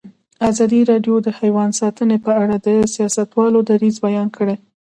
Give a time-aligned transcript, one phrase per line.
[0.49, 4.55] ازادي راډیو د حیوان ساتنه په اړه د سیاستوالو دریځ بیان کړی.